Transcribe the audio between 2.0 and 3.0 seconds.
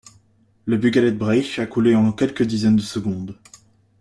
quelques dizaines de